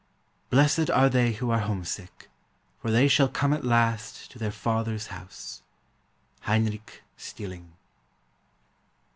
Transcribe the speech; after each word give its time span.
"Blessed 0.49 0.89
are 0.89 1.09
they 1.09 1.33
who 1.33 1.51
are 1.51 1.59
homesick, 1.59 2.27
for 2.81 2.89
they 2.89 3.07
shall 3.07 3.27
come 3.29 3.53
at 3.53 3.63
last 3.63 4.31
to 4.31 4.39
their 4.39 4.49
Father's 4.51 5.05
house." 5.13 5.61
HEINRICH 6.47 7.03
STILLING. 7.17 7.71